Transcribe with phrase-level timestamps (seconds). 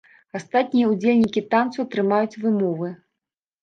[0.37, 2.95] Астатнія ўдзельнікі танцу атрымаюць вымовы.